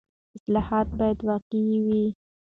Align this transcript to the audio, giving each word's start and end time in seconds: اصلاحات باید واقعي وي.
اصلاحات 0.37 0.87
باید 0.99 1.19
واقعي 1.29 1.73
وي. 1.85 2.05